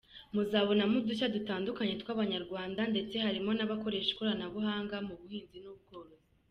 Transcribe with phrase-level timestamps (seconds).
[0.33, 6.23] Muzabonamo udushya dutandukanye tw’Abanyarwanda ndetse harimo n’abakoresha ikoranabuhanga mu buhinzi n’ubworozi.